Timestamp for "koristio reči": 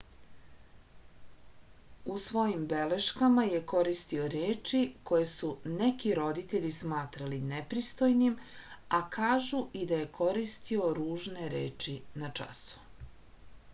3.71-4.79